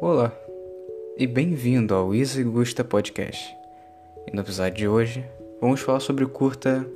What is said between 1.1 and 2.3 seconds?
e bem-vindo ao